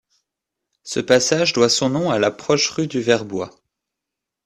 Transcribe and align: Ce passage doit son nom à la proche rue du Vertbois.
Ce 0.81 0.99
passage 0.99 1.53
doit 1.53 1.69
son 1.69 1.91
nom 1.91 2.09
à 2.09 2.17
la 2.17 2.31
proche 2.31 2.67
rue 2.71 2.87
du 2.87 2.99
Vertbois. 3.01 3.51